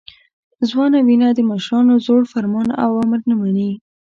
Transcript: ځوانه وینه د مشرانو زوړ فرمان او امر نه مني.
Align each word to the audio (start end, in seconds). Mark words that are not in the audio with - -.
ځوانه 0.69 0.99
وینه 1.07 1.27
د 1.33 1.39
مشرانو 1.51 1.93
زوړ 2.05 2.21
فرمان 2.33 2.67
او 2.83 2.89
امر 3.03 3.19
نه 3.29 3.35
مني. 3.41 3.71